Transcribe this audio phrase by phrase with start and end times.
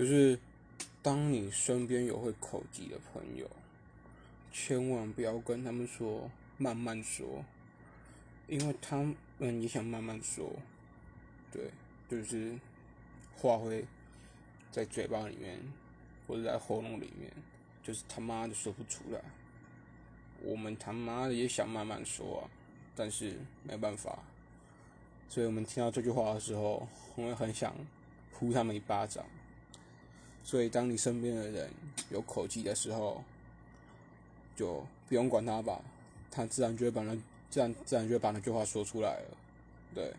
[0.00, 0.38] 就是
[1.02, 3.46] 当你身边有会口疾的朋友，
[4.50, 7.44] 千万不要跟他们说慢慢说，
[8.46, 8.96] 因为他
[9.36, 10.50] 们也想慢慢说，
[11.52, 11.70] 对，
[12.08, 12.58] 就是
[13.36, 13.84] 话会
[14.70, 15.60] 在嘴巴里面
[16.26, 17.30] 或者在喉咙里面，
[17.82, 19.20] 就是他妈的说不出来。
[20.42, 22.48] 我们他妈的也想慢慢说啊，
[22.96, 24.20] 但是没办法，
[25.28, 27.76] 所以我们听到这句话的时候，我们很想
[28.32, 29.26] 呼他们一巴掌。
[30.42, 31.70] 所以，当你身边的人
[32.10, 33.22] 有口气的时候，
[34.56, 35.80] 就不用管他吧，
[36.30, 37.14] 他自然就会把那
[37.50, 39.36] 自然自然就会把那句话说出来了，
[39.94, 40.12] 对。